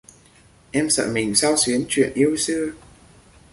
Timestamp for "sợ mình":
0.89-1.35